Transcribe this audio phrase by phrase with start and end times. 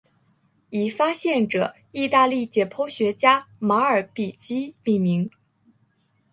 [0.71, 5.29] 以发现者意大利解剖学家马尔比基命名。